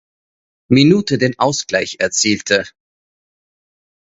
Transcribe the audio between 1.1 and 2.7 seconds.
den Ausgleich erzielte.